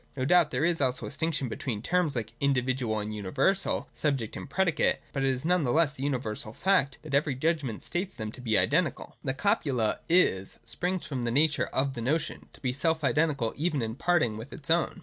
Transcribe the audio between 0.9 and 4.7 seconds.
a distinction between terms like individual and universal, subject and